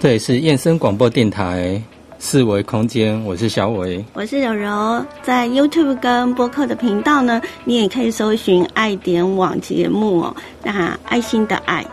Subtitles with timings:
[0.00, 1.82] 这里是燕声广播电台
[2.20, 5.04] 四维空间，我是小伟，我是柔柔。
[5.22, 10.36] 在 YouTube 跟播客的频道呢，你也可以搜寻“爱点网”节目哦。
[10.62, 11.84] 那爱心的爱，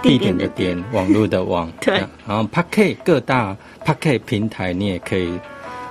[0.00, 1.98] 地点的点，网络的网， 对。
[2.26, 3.54] 然后 Pocket 各大
[3.84, 5.38] Pocket 平台，你也可以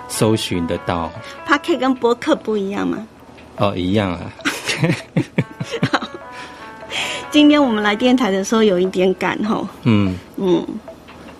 [0.08, 1.12] 搜寻得到。
[1.48, 3.08] Pocket 跟播客不一样吗？
[3.58, 4.34] 哦，一样啊。
[7.30, 9.68] 今天我们来电台的时候有一点赶吼。
[9.84, 10.66] 嗯嗯。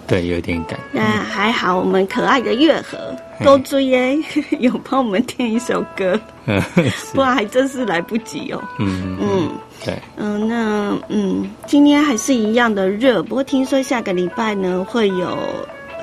[0.08, 0.80] 对，有点赶。
[0.92, 2.98] 那还好，我们可爱的月河
[3.44, 4.18] 都追耶，
[4.60, 6.18] 有帮我们填一首歌，
[7.14, 8.64] 不然还真是来不及哦。
[8.80, 9.52] 嗯嗯，
[9.84, 9.94] 对。
[10.16, 15.38] 嗯，那嗯，今天还是一样的热，不过听说下个礼拜呢会有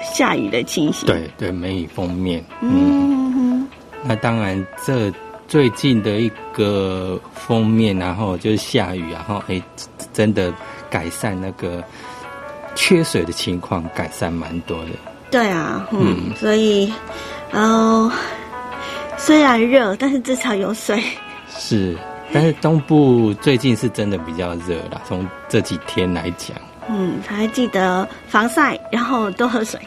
[0.03, 1.07] 下雨的情形。
[1.07, 2.45] 对对，梅雨封面。
[2.61, 3.67] 嗯。
[4.03, 5.11] 那当然，这
[5.49, 9.63] 最近的一个封面，然后就是下雨，然后哎，
[10.13, 10.53] 真的
[10.91, 11.83] 改善那个。
[12.75, 14.91] 缺水的情况改善蛮多的。
[15.31, 16.93] 对啊，嗯，所以，
[17.51, 18.13] 呃，
[19.17, 21.03] 虽然热，但是至少有水。
[21.57, 21.97] 是，
[22.33, 25.01] 但是东部最近是真的比较热啦。
[25.07, 26.57] 从这几天来讲，
[26.89, 29.81] 嗯，还记得防晒，然后多喝水。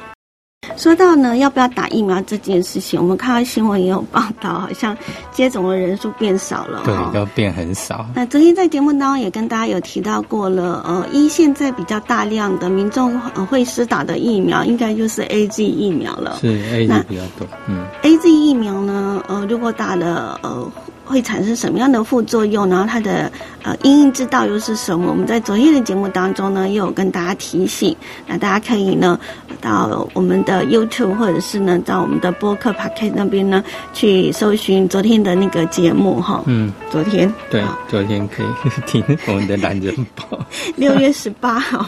[0.77, 4.95] 说到呢，要不要打疫苗这件事情，我们看到新闻也有报道，好像
[5.31, 8.05] 接种的人数变少了，对，要变很少。
[8.13, 20.71] 那昨天在节目当中也跟大家有提到过了，呃，一现在比较大量的民众会施打的疫苗，应该就是 A Z 疫苗了，是 A Z 比较多，嗯，A Z 疫苗呢，呃，如果打了，呃。
[21.07, 22.67] 会产生什么样的副作用？
[22.69, 23.31] 然后它的
[23.63, 25.09] 呃因应之道又是什么？
[25.09, 27.95] 我们在昨天的节目当中呢，也有跟大家提醒。
[28.27, 29.19] 那大家可以呢
[29.61, 36.43] 到我们的 YouTube 或者是呢到我们的播客 p a c k e t 那边呢去搜寻昨天的那个节目哈。
[36.45, 38.47] 嗯，昨天对，昨天可以
[38.85, 40.37] 听我们的懒人包。
[40.75, 41.85] 六月十八号，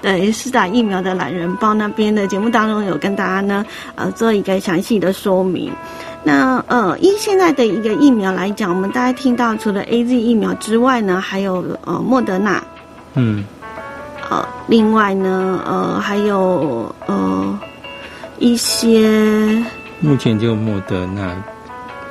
[0.00, 3.64] 对，是打疫苗的懒人包那边的节目当中有跟大家呢
[3.94, 5.70] 呃做一个详细的说明。
[6.22, 12.62] 那呃，以现在的一个疫苗来讲，我们大家听到除了 A Z 疫苗之外呢，还有呃莫德纳，
[13.14, 13.42] 嗯，
[14.28, 17.58] 呃，另外呢，呃，还有呃
[18.38, 19.64] 一些，
[20.00, 21.34] 目前就莫德纳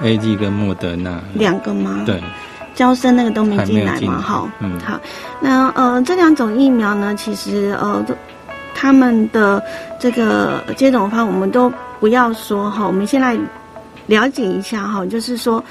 [0.01, 2.01] ，A Z 跟莫德纳两个吗？
[2.07, 2.19] 对，
[2.73, 4.99] 交生那个都没进来嘛，好，嗯，好，
[5.39, 8.15] 那呃这两种疫苗呢，其实呃都
[8.73, 9.63] 他们的
[9.99, 13.37] 这个接种方我们都不要说哈，我们现在。
[14.09, 15.63] 了解一下哈，就是说，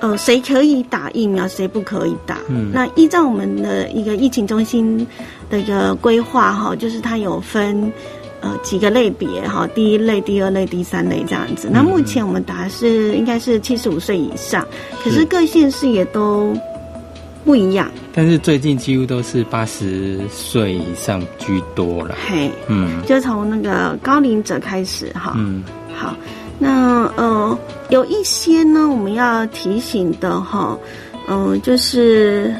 [0.00, 2.38] 呃，谁可以打疫苗，谁不可以打？
[2.48, 5.04] 嗯，那依照我们的一个疫情中心
[5.50, 7.92] 的一个规划哈，就是它有分
[8.40, 11.68] 呃几个类别哈，第一类、第二类、第三类这样子。
[11.72, 14.64] 那目前我们打的是应该是七十五岁以上，
[15.02, 16.56] 可是各县市也都
[17.44, 17.90] 不一样。
[18.14, 22.14] 但是最近几乎都是八十岁以上居多了。
[22.28, 25.34] 嘿，嗯，就从那个高龄者开始哈。
[25.36, 26.14] 嗯，好。
[26.62, 27.58] 那呃，
[27.88, 30.78] 有一些呢，我们要提醒的哈，
[31.26, 32.54] 嗯，就是，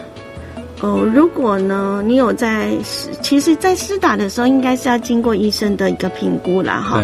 [0.81, 7.01] 呃，如果呢，你有在施，其实，在施打的时候，应该是要经过医生的一个评估啦，哈，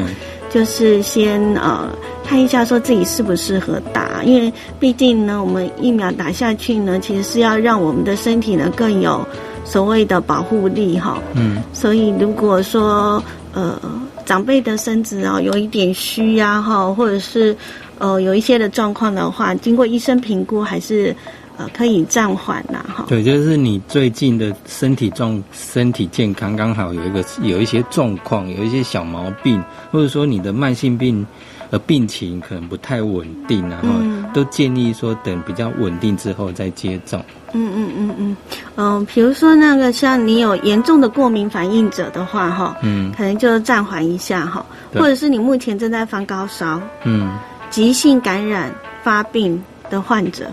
[0.51, 1.89] 就是先呃
[2.27, 9.25] 看一下说自己适不适合打，因为毕竟呢，我们疫苗打下去呢，其实是要让我们的身体呢更有
[9.65, 13.23] 所谓的保护力哈，嗯，所以如果说
[13.53, 13.81] 呃。
[14.27, 17.57] 长辈的身子啊，有一点虚呀，哈，或者是
[17.97, 21.17] 呃有一些的状况的话，经过医生评估，还是
[21.57, 23.07] 呃可以暂缓呐，哈。
[23.09, 31.27] 对，就是你最近的身体状、身体健康刚好有一个有一些状况，有一些小毛病，或者说你的慢性病。
[31.71, 33.89] 呃，病情可能不太稳定，然后
[34.33, 37.23] 都建议说等比较稳定之后再接种。
[37.53, 38.37] 嗯嗯嗯嗯，
[38.77, 44.65] 嗯，比如说那个像你有严重的过敏反应者的话，哈，嗯，可能就暂缓一下哈，
[44.95, 47.31] 或者是你目前正在发高烧，嗯，
[47.71, 50.50] 急性感染发病的患者，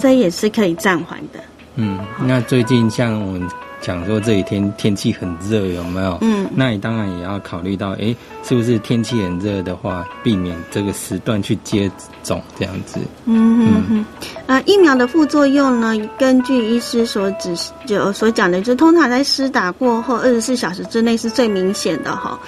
[0.00, 1.40] 这也是可以暂缓的。
[1.76, 3.48] 嗯，那最近像我们。
[3.80, 6.18] 讲说这几天天气很热，有没有？
[6.20, 11.90] 嗯，那你当然也要考虑到，哎，是不是天气很热的话，避免这个时段去接
[12.22, 12.98] 种这样子。
[13.24, 14.06] 嗯嗯嗯。
[14.46, 15.94] 啊，疫苗的副作用呢？
[16.18, 17.54] 根据医师所指
[17.86, 22.38] 就所讲的，就通常在施打过后二十四小时之内是最明显的哈。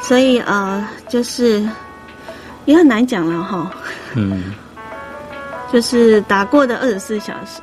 [0.00, 1.66] 所以呃，就是
[2.66, 3.70] 也很难讲了哈。
[4.14, 4.52] 嗯。
[5.72, 7.60] 就是打过的二十四小时。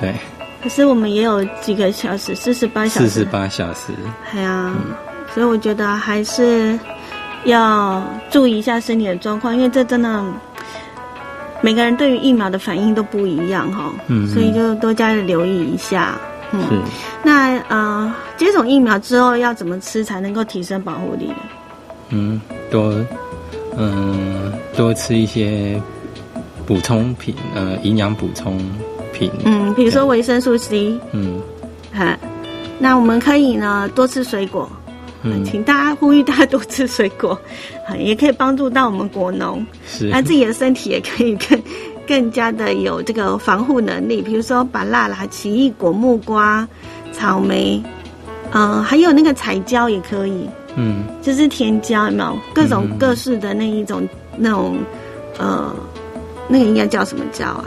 [0.00, 0.14] 对。
[0.62, 3.08] 可是我们也有几个小时，四十八小时。
[3.08, 3.92] 四十八小时。
[4.32, 4.74] 对啊，
[5.32, 6.78] 所以我觉得还是
[7.44, 10.22] 要注意一下身体的状况，因为这真的
[11.62, 13.92] 每个人对于疫苗的反应都不一样哈。
[14.08, 14.28] 嗯。
[14.28, 16.18] 所以就多加的留意一下。
[16.52, 16.58] 是。
[17.22, 21.32] 那呃，接种疫苗之后要怎么吃才能够提升保护力？
[22.10, 22.40] 嗯，
[22.70, 22.94] 多
[23.76, 25.80] 嗯多吃一些
[26.66, 28.58] 补充品，呃，营养补充
[29.20, 29.30] 品。
[29.44, 30.98] 嗯，比如说维生素 C。
[31.12, 31.40] 嗯，
[31.92, 32.18] 哈，
[32.80, 34.68] 那我们可以呢多吃水果。
[35.22, 37.38] 嗯，请大家呼吁大家多吃水果，
[37.98, 41.62] 也可以帮助到我们果农，是，那自己的身体也可以更
[42.08, 44.22] 更加的有这个防护能力。
[44.22, 46.66] 比如说，把辣辣、奇异果、木瓜、
[47.12, 47.82] 草莓，
[48.52, 54.08] 嗯，还有那个彩椒也可以，嗯，就是甜椒，有没有各种各式的那一种
[54.38, 54.78] 那种，
[55.36, 55.70] 呃，
[56.48, 57.66] 那个应该叫什么椒啊？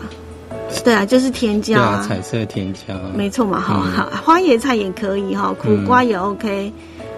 [0.84, 6.72] 对啊，就是甜椒啊，彩色甜椒，没错嘛，好好，花椰菜也可以哈，苦瓜也 OK。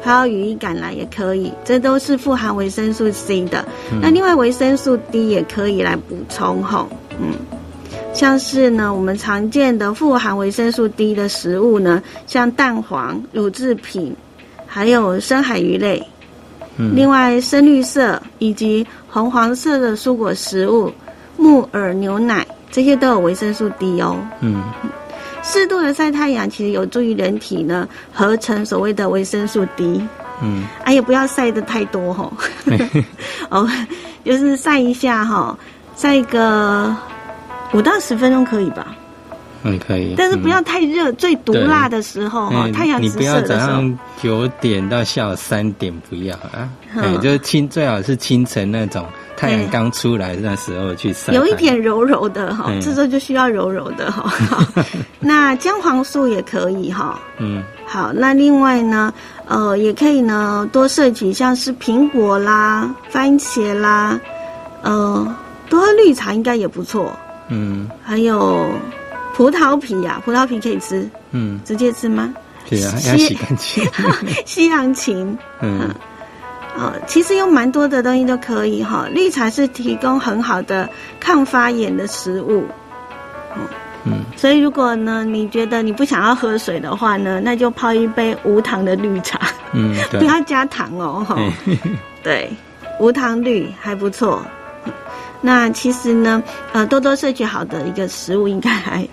[0.04, 3.66] 还有羽衣甘蓝也可以，这都是富含维生素 C 的。
[4.00, 6.88] 那另外维生素 D 也可以来补充哈，
[7.20, 7.34] 嗯，
[8.14, 14.16] 像是呢我们常见的富含维生素 D 的食物呢，像蛋黄、乳制品，
[14.68, 16.04] 还有深海鱼类。
[16.78, 20.92] 嗯，另外深绿色以及红黄色的蔬果食物、
[21.36, 24.18] 木耳、牛奶这些都有维生素 D 哦。
[24.42, 24.62] 嗯。
[25.42, 30.06] 适度的晒太阳其实有助于人体呢合成所谓的维生素 D。
[30.42, 32.30] 嗯，哎也不要晒的太多哈。
[33.50, 33.66] 哦，
[34.26, 35.58] 就是晒一下哈，
[35.96, 36.94] 晒个
[37.72, 38.94] 五到十分钟可以吧？
[39.66, 40.14] 嗯，可以。
[40.16, 49.06] 但是不要太热，最毒辣的时候哈，太阳你不要早上九点到下午三点不要啊，哎，就是清最好是清晨那种。
[49.38, 54.32] 太阳刚出来那时候去晒，有一点柔柔的哈，这时候就需要柔柔的哈。
[55.20, 57.20] 那姜黄素也可以哈。
[57.38, 59.14] 嗯，好，那另外呢，
[59.46, 64.18] 呃，也可以呢多摄取像是苹果啦、番茄啦，
[64.84, 65.36] 呃，
[65.68, 67.12] 多喝绿茶应该也不错。
[67.50, 68.70] 嗯，还有
[69.36, 71.08] 葡萄皮呀，葡萄皮可以吃。
[71.32, 72.34] 嗯，直接吃吗？
[72.70, 73.86] 对啊，要洗干净。
[74.46, 75.38] 西 洋芹。
[75.62, 75.90] 嗯。
[76.78, 79.08] 呃，其实有蛮多的东西都可以哈。
[79.12, 80.90] 绿茶是提供很好的
[81.20, 82.66] 抗发炎的食物，
[83.56, 83.62] 嗯
[84.06, 84.24] 嗯。
[84.36, 89.40] 所以如果呢，你觉得你不想要喝水的话呢，那就泡一杯无糖的绿茶，
[89.74, 91.38] 嗯， 不要加糖哦，哈。
[92.24, 92.50] 对，
[93.00, 94.42] 无糖绿还不错。
[95.40, 96.44] 那其实呢，
[96.74, 99.08] 呃，多多摄取好的一个食物，应该还。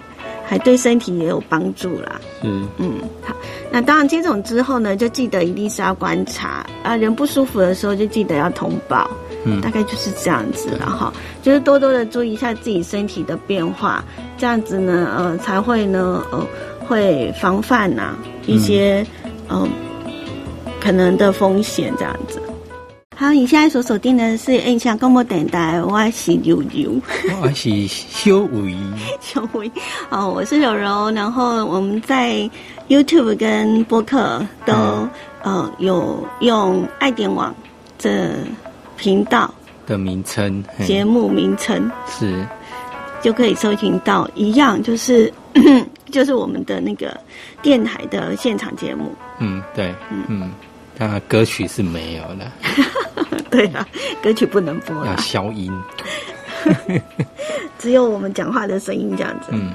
[0.52, 2.20] 还对身体也有帮助啦。
[2.42, 3.34] 嗯嗯，好，
[3.70, 9.10] 那当然接种之后呢，就记得一定是要观察啊，人不舒服的时候就记得要通报。
[9.46, 11.10] 嗯，大概就是这样子了哈，
[11.42, 14.04] 就是多多的注意一下自己身体的变化，
[14.36, 16.46] 这样子呢，呃，才会呢，呃，
[16.86, 18.14] 会防范呐
[18.44, 19.06] 一些
[19.48, 19.66] 嗯
[20.78, 22.42] 可能的风险这样子。
[23.14, 27.00] 好，你现在所锁定的是印象广播电台，我是柔柔，
[27.40, 28.76] 我是小伟，
[29.20, 29.70] 小伟，
[30.10, 32.50] 哦，我是柔柔，然后我们在
[32.88, 34.74] YouTube 跟播客都
[35.42, 37.54] 呃有用爱点网
[37.98, 38.30] 这
[38.96, 39.52] 频道
[39.86, 42.44] 的名称，节目名称是。
[43.22, 45.32] 就可以搜寻到，一样就是
[46.10, 47.16] 就是我们的那个
[47.62, 50.24] 电台的现场节目，嗯，对，嗯。
[50.26, 50.50] 嗯。
[51.04, 52.52] 那歌曲是没有了，
[53.50, 53.84] 对啊，
[54.22, 55.72] 歌曲不能播，要消音，
[57.76, 59.48] 只有我们讲话的声音这样子。
[59.50, 59.72] 嗯，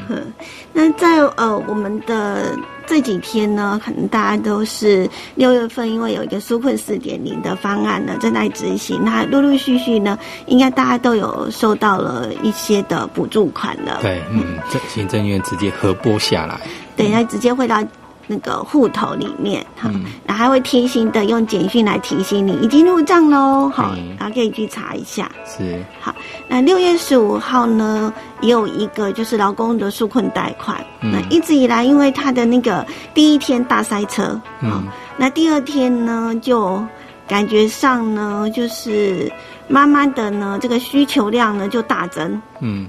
[0.72, 14.00] 那在呃我们的这几天呢，可能大家都是六月份，因为有一个纾困四点零的方案呢正在执行，那陆陆续续呢，应该大家都有收到了一些的补助款了。
[14.02, 16.62] 对，嗯，这行政院直接核拨下来，
[16.96, 17.84] 对，那直接会到。
[18.28, 19.90] 那个户头里面，哈，
[20.26, 25.32] 然后还会贴心的用简讯来提醒你已经入账喽，好，然后可以去查一下。
[25.46, 26.14] 是，好，
[26.48, 30.86] 那六月十五号呢，也有一个就是劳工的纾困贷款。
[31.00, 34.84] 那一直以来，因为他的那个第一天大塞车，嗯，
[35.16, 36.84] 那第二天呢，就
[37.28, 39.32] 感觉上呢，就是
[39.68, 42.88] 慢慢的呢，这个需求量呢就大增，嗯。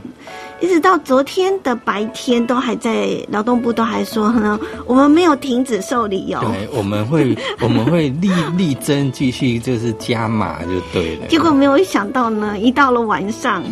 [0.60, 6.40] 一直到昨天的白天，都还在劳动部都还说呢，我们没有停止受理哦。
[6.42, 7.32] 对，我们会
[7.62, 11.28] 我们会力力争继续就是加码就对了。
[11.28, 13.62] 结果没有想到呢，一到了晚上，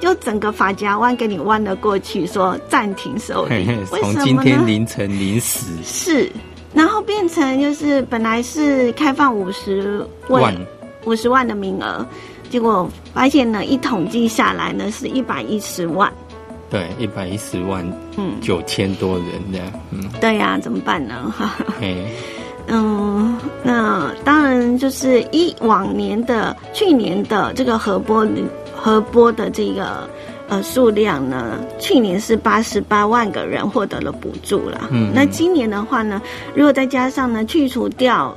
[0.00, 3.66] 就整个法夹弯给你弯了过去，说暂停受理。
[4.00, 6.32] 从今天凌晨零时是，
[6.72, 10.56] 然后变成就是本来是开放五十万
[11.04, 12.06] 五十万的名额，
[12.50, 16.12] 结果发现呢，一统计下来呢是一百一十万。
[16.68, 17.84] 对，一百一十万，
[18.16, 21.14] 嗯，九千多人这样，嗯，对呀，怎么办呢？
[21.36, 21.56] 哈，
[22.68, 28.24] 嗯，那当然就是一往年的去年的这个核播
[28.76, 30.08] 核播的这个
[30.48, 34.88] 呃数量呢，去年是八十八万个人获得了补助了。
[34.92, 36.22] 嗯，那今年的话呢，
[36.54, 38.32] 如果再加上呢去除掉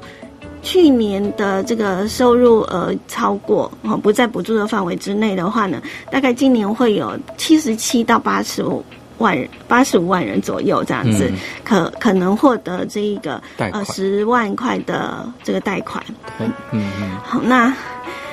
[0.63, 5.79] 去年的这个收入额超过哦不在补助的范围之内的话呢，
[6.10, 8.84] 大概今年会有七十七到八十五。
[9.20, 11.32] 万人八十五万人左右这样子，
[11.63, 16.03] 可可能获得这一个呃十万块的这个贷款。
[16.39, 17.74] 嗯嗯，好，那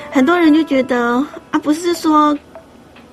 [0.09, 2.37] 很多人就觉得啊，不是说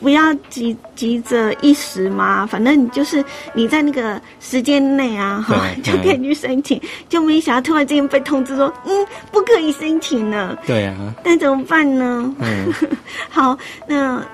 [0.00, 2.46] 不要急急着一时嘛？
[2.46, 6.80] 反正你就是你在那个时间内啊，哈，就可以去申请。
[7.08, 10.56] 就没想到突然之间被通知说，嗯，不可以申请了。
[10.66, 12.34] 对啊，那怎么办呢？
[12.40, 12.72] 嗯，
[13.28, 14.24] 好，那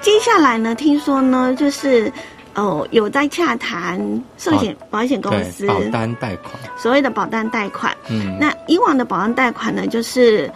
[0.00, 0.74] 接下来呢？
[0.74, 2.12] 听说呢，就是。
[2.52, 3.96] 哦，有在洽谈
[4.36, 7.96] 寿险保险公司保单贷款，所谓的保单贷款。
[8.10, 10.50] 嗯，那以往的保单贷款呢，就是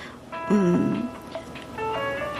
[0.51, 1.07] 嗯，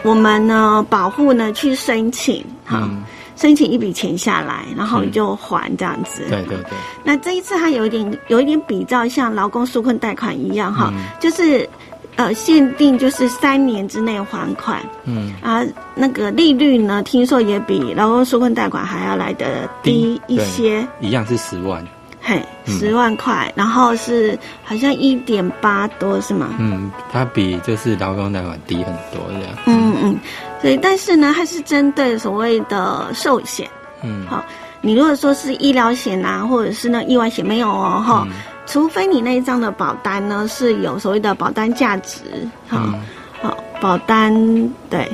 [0.05, 2.89] 我们呢保护呢去申请哈，
[3.35, 6.23] 申请一笔钱下来，然后就还这样子。
[6.29, 6.71] 对对对。
[7.03, 11.69] 那这一次它有一点有一点比较像劳工纾困贷款一样哈，就是。
[12.17, 15.65] 呃，限定就是三年之内还款，嗯，啊，
[15.97, 21.85] 那个利率呢，听说也比劳工纾困贷款还要来的低一些，一样是十万，
[22.21, 26.55] 嘿，十万块，然后是好像一点八多是吗？
[26.61, 30.19] 嗯，它比就是劳工贷款低很多这样，嗯嗯，
[30.61, 33.69] 所以但是呢，它是针对所谓的寿险，
[34.03, 34.45] 嗯，好，
[34.81, 38.27] 你如果说是医疗险啊，或者是那意外险没有哦，哈。
[38.67, 42.23] 除非你那一张的保单呢是有所谓的保单价值，
[42.67, 42.95] 好，
[43.43, 44.33] 好保单
[44.89, 45.07] 对，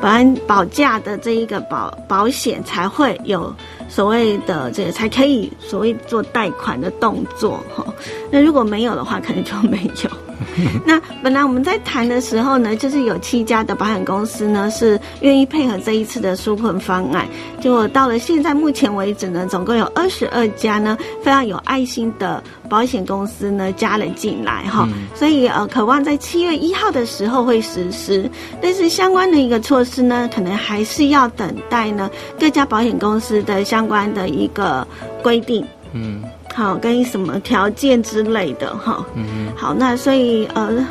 [0.00, 3.52] 保单保价的这一个保保险才会有
[3.88, 7.84] 所谓的这个才可以所谓做贷款的动作哈。
[8.30, 10.10] 那如果没有的话，可能就没有。
[10.86, 17.26] 那本来我们在谈的时候呢，就是有七家的保险公司呢是愿意配合这一次的纾困方案。
[17.60, 24.88] 结果到了现在目前为止呢，总共有二十二家呢非常有爱心的保险公司呢加了进来哈。
[25.14, 28.28] 所以呃，渴望在七月一号的时候会实施，
[28.60, 34.86] 但是相关的一个措施呢，可能还是要等待呢各家保险公司的相关的一个
[35.22, 35.64] 规定。
[35.92, 36.22] 嗯。
[36.54, 39.04] 好，跟什么条件之类的哈。
[39.14, 40.86] 嗯好，那所以呃，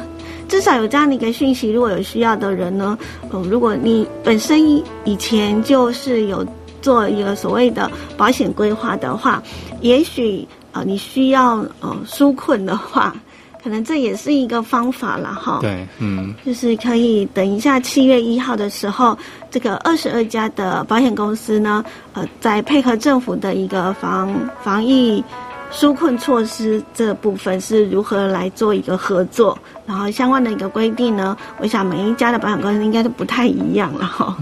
[0.47, 2.97] 至少有这样的一个讯息，如果有需要的人呢，
[3.29, 4.59] 呃，如果你本身
[5.05, 6.45] 以前就是有
[6.81, 9.41] 做一个所谓的保险规划的话，
[9.81, 13.15] 也许啊，你需要呃纾困的话，
[13.63, 15.59] 可能这也是一个方法了哈。
[15.61, 19.15] 对，嗯，就是可以等一下七月一号的时候，
[19.51, 25.23] 这个二十二家的保险公司呢，呃，在配合政府的一个防防疫。
[25.71, 31.35] 纾困措施这部分是如何来做一个合作，然后相关的一个规定呢？
[31.59, 34.37] 我想每一家的保险公司应该都不太一样了哈。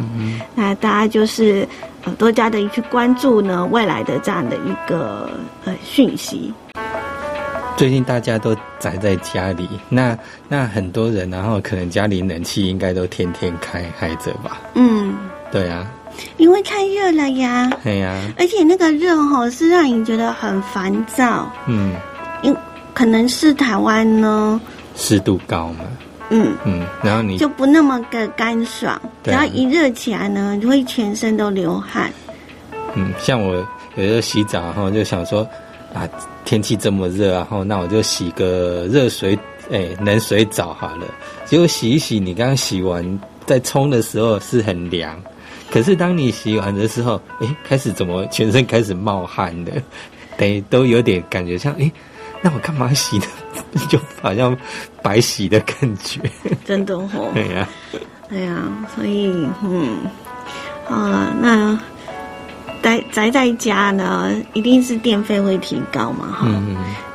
[0.55, 1.67] 那大家就是
[2.03, 5.29] 呃多加的去关注呢未来的这样的一个
[5.65, 6.51] 呃讯息。
[7.77, 10.17] 最近大家都宅在家里，那
[10.49, 14.59] 那很多人然后可能家里冷气应该都天天开开着吧？
[14.73, 15.15] 嗯，
[15.51, 15.87] 对啊。
[16.37, 21.93] 因为太热了呀，对呀，而且那个热哈是让你觉得很烦躁，嗯，
[22.41, 22.55] 因
[22.93, 24.59] 可能是台湾呢。
[24.95, 25.85] 湿度高嘛，
[26.29, 26.55] 嗯。
[26.65, 32.11] 嗯，然后你就不那么的干爽，只要一热起来呢，就会全身都流汗。
[32.95, 33.55] 嗯，像我
[33.95, 35.47] 有时候洗澡哈，就想说
[35.93, 36.07] 啊，
[36.43, 39.37] 天气这么热，然后那我就洗个热水，
[39.71, 41.05] 哎，冷水澡好了。
[41.45, 45.17] 结果洗一洗，你刚刚洗完在冲的时候是很凉。
[45.71, 49.71] 可是当你洗完的时候，哎，开始怎么全身开始冒汗的，
[50.37, 51.91] 等于都有点感觉像哎，
[52.41, 53.25] 那我干嘛洗呢？
[53.87, 54.57] 就好像
[55.03, 56.19] 白洗的感觉。
[56.65, 57.07] 真的哦。
[57.33, 57.69] 对呀，
[58.29, 58.55] 对呀，
[58.95, 59.31] 所以
[59.63, 59.97] 嗯，
[60.87, 61.77] 啊，那
[62.81, 66.31] 宅宅在家呢，一定是电费会提高嘛？
[66.31, 66.47] 哈，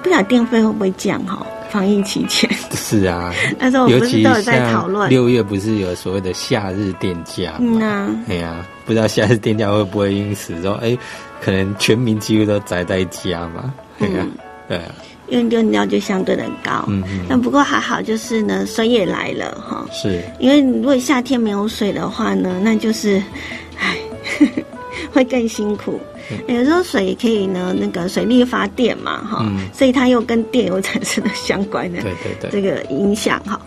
[0.02, 1.44] 不晓得电费会不会降哈？
[1.74, 5.10] 防疫期间是啊，那时候我们都有在讨论。
[5.10, 8.08] 六月不是有所谓的夏日电价嗯啊？
[8.28, 10.96] 哎呀，不知道夏日电价会不会因此说，哎，
[11.42, 13.74] 可能全民几乎都宅在家嘛？
[13.98, 14.24] 对呀，
[14.68, 14.94] 对啊，
[15.30, 16.84] 用电量就相对的高。
[16.86, 17.26] 嗯嗯。
[17.28, 19.84] 但不过还好，就是呢，水也来了哈。
[19.90, 20.22] 是。
[20.38, 23.20] 因为如果夏天没有水的话呢，那就是，
[23.80, 23.96] 唉，
[25.12, 26.00] 会更辛苦。
[26.48, 32.02] 有时候水可以呢，那个水力发电嘛，哈，所以它又跟电有产生了相关的
[32.50, 33.60] 这个影响哈。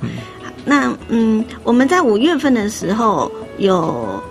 [0.66, 4.22] 那嗯，我们在五月份的时候有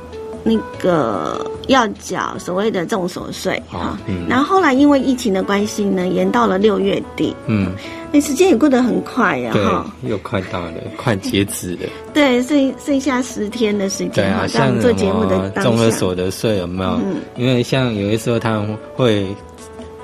[0.45, 3.99] 那个要缴所谓的重所税哈。
[4.28, 7.35] 然后后来因为疫情的关系呢，延到了六月底。
[7.46, 7.73] 嗯，
[8.12, 11.88] 那时间也过得很快呀，哈，又快到了，快截止了。
[12.14, 14.11] 对，剩剩下十天的时间。
[14.11, 16.90] 对啊，像做节目的综合所得税有没有？
[17.04, 19.26] 嗯，因为像有些时候他们会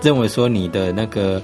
[0.02, 1.40] 认为说你的那个。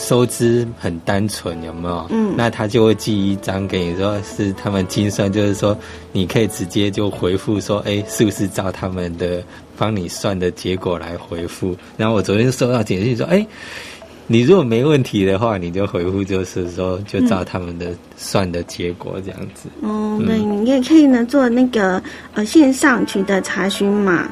[0.00, 2.06] 收支很单纯，有没有？
[2.08, 5.76] 嗯，那他就会寄一张给你，说是他们精算，就是说
[6.10, 9.42] 你可以直接就回复说，哎，是不是照他们的
[9.76, 11.76] 帮你算的结果来回复？
[11.98, 13.46] 然后我昨天收到简讯说，哎，
[14.26, 19.68] 你如果没问题的话，你就回复就是说，就照他们的算的结果这样子。
[19.82, 22.02] 哦，对，你也可以呢做那个
[22.32, 24.26] 呃线上取得查询码，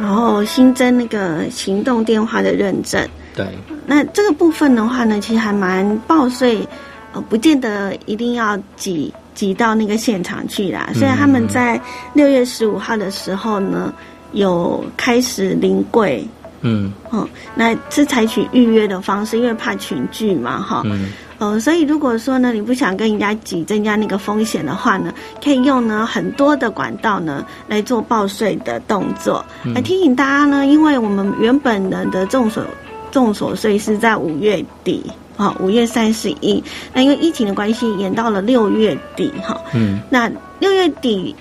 [0.00, 3.08] 然后新增那个行动电话的认证。
[3.36, 3.46] 对。
[3.86, 6.66] 那这个部分的话呢，其实还蛮报税，
[7.12, 10.88] 呃，不见得一定要挤挤到那个现场去啦。
[10.94, 11.80] 虽然他们在
[12.14, 13.92] 六月十五号的时候呢，
[14.32, 16.26] 有开始临柜，
[16.62, 25.12] 嗯，哦，那是采取预约的方式，因为怕群聚嘛，哈，嗯，呃，所以如果说呢，你不想跟人家挤，增加那个风险的话呢，
[25.44, 29.44] 可以用呢很多的管道呢来做报税的动作。
[29.74, 32.64] 来提醒大家呢，因为我们原本人的众所
[33.10, 35.02] 重所税是在五月底，
[35.36, 36.62] 哈，五月三十一。
[36.92, 39.60] 那因为疫情的关系，延到了六月底，哈。
[39.74, 40.00] 嗯。
[40.10, 41.34] 那六月底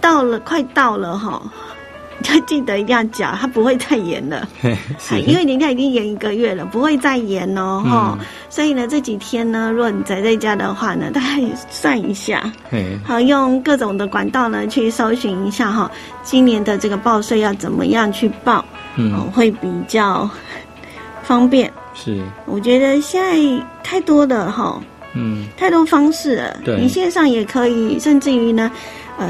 [0.00, 1.42] 到了，快到了，哈，
[2.28, 4.46] 要 记得一定要缴，它不会再延了。
[5.26, 8.18] 因为人家已经延一个月了，不会再延哦，哈。
[8.48, 11.26] 所以呢，这几天呢，如果你宅在家的话呢，大家
[11.70, 12.50] 算一下，
[13.04, 15.90] 好，用各种的管道呢去搜寻一下，哈，
[16.22, 18.64] 今年的这个报税要怎么样去报，
[18.96, 20.28] 嗯，会比较。
[21.26, 24.80] 方便是，我觉得现在太多的哈，
[25.14, 26.56] 嗯，太多方式了。
[26.64, 28.70] 对，你线上也可以，甚至于呢，
[29.18, 29.28] 呃，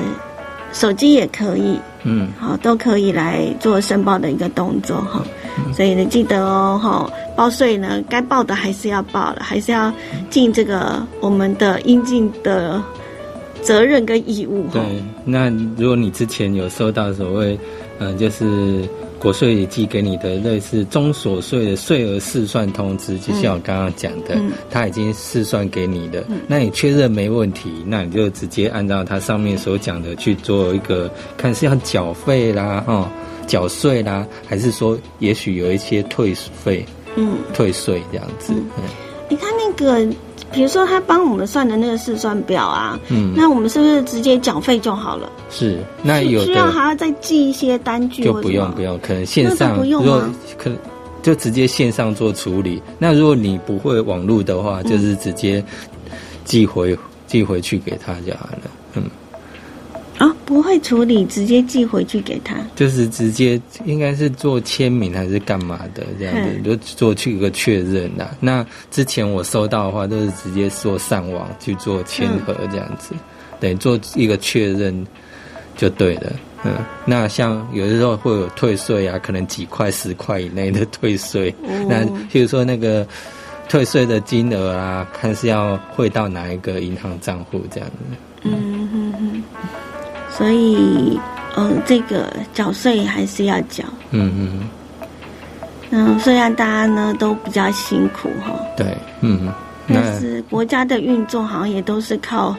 [0.72, 5.22] 手机也可以，嗯，好，都可以来做申报的一个动作哈。
[5.72, 9.90] 所以你，记得哦，哈，报税呢，该报的还是要报的，还是要
[10.28, 12.82] 尽这个我们的应尽的
[13.62, 14.66] 责任跟义务。
[14.70, 14.82] 对，
[15.24, 15.48] 那
[15.78, 17.58] 如果你之前有收到所谓，
[18.00, 18.86] 嗯，就是。
[19.18, 24.36] 国税寄给你的类似中所税的税额试算通知，就像我刚刚讲的，
[24.70, 33.10] 他已经试算给你的，那你确认没问题，那你就直接按照它上面所讲的去做一个，看是要缴费啦，哈，
[33.46, 36.84] 缴税啦，还是说也许有一些退费，
[37.16, 38.52] 嗯，退税这样子。
[39.28, 40.14] 你看那个。
[40.52, 45.30] 比如说他帮我们算的那个试算表啊，嗯，那我们是不是直接缴费就好了？
[45.50, 48.24] 是，那有需要还要再寄一些单据？
[48.24, 50.22] 就不用不用，可能线上如果
[50.56, 50.78] 可能
[51.22, 52.80] 就直接线上做处理。
[52.98, 55.62] 那如果你不会网络的话，就是直接
[56.44, 58.70] 寄回寄回去给他就好了。
[58.94, 59.02] 嗯。
[60.18, 62.56] 啊，不会处理，直接寄回去给他。
[62.74, 68.34] 就是直接应该是做签名还是干嘛的这样子，就做去一个确认的。
[68.40, 73.14] 那之前我收到的话，都是直接做上网去做签合这样子，
[73.60, 75.06] 等于做一个确认
[75.76, 76.32] 就对了。
[76.64, 76.72] 嗯，
[77.04, 81.54] 那像有的时候会有退税啊，可能几块十块以内的退税。
[81.88, 83.06] 那譬如说那个
[83.68, 87.94] 退税的金额啊，看是要汇到哪一个银行账户这样子。
[88.44, 89.42] 嗯哼哼。
[90.36, 91.18] 所以，
[91.56, 93.84] 嗯，这个缴税还是要缴。
[94.10, 94.68] 嗯嗯。
[95.90, 98.54] 嗯，虽然大家呢都比较辛苦哈。
[98.76, 98.86] 对，
[99.20, 99.52] 嗯。
[99.88, 102.56] 但是国家的运作好像也都是靠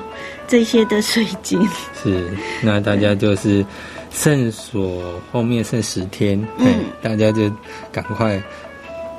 [0.48, 1.60] 这些的税金。
[2.02, 3.66] 是，那大家就是
[4.12, 7.52] 剩所后面剩十天，嗯，大家就
[7.92, 8.42] 赶快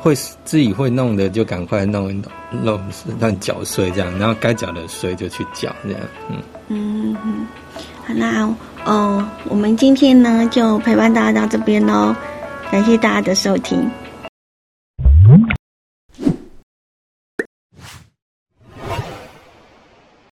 [0.01, 2.33] 会自己会弄的就赶快弄弄
[2.65, 2.81] 弄
[3.21, 6.37] 让缴税这样，然后该缴的税就去缴这样，嗯。
[6.69, 7.47] 嗯嗯。
[8.15, 8.49] 那
[8.85, 12.15] 哦，我们今天呢就陪伴大家到这边喽，
[12.71, 13.91] 感谢大家的收听。